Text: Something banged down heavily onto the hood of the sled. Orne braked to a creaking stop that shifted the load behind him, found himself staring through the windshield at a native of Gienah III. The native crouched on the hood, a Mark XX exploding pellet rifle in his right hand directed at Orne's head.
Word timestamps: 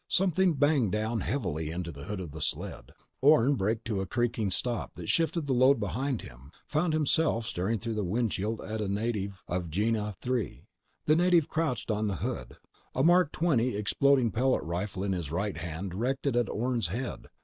Something 0.09 0.55
banged 0.55 0.93
down 0.93 1.19
heavily 1.19 1.71
onto 1.71 1.91
the 1.91 2.05
hood 2.05 2.19
of 2.19 2.31
the 2.31 2.41
sled. 2.41 2.91
Orne 3.21 3.53
braked 3.53 3.85
to 3.85 4.01
a 4.01 4.07
creaking 4.07 4.49
stop 4.49 4.95
that 4.95 5.09
shifted 5.09 5.45
the 5.45 5.53
load 5.53 5.79
behind 5.79 6.21
him, 6.23 6.49
found 6.65 6.93
himself 6.93 7.45
staring 7.45 7.77
through 7.77 7.93
the 7.93 8.03
windshield 8.03 8.61
at 8.61 8.81
a 8.81 8.87
native 8.87 9.43
of 9.47 9.69
Gienah 9.69 10.15
III. 10.27 10.65
The 11.05 11.15
native 11.15 11.49
crouched 11.49 11.91
on 11.91 12.07
the 12.07 12.15
hood, 12.15 12.57
a 12.95 13.03
Mark 13.03 13.31
XX 13.31 13.75
exploding 13.75 14.31
pellet 14.31 14.63
rifle 14.63 15.03
in 15.03 15.11
his 15.11 15.29
right 15.31 15.55
hand 15.57 15.91
directed 15.91 16.35
at 16.35 16.49
Orne's 16.49 16.87
head. 16.87 17.27